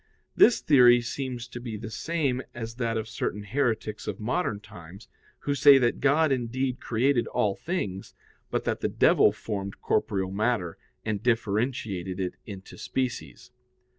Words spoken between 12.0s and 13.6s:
it into species.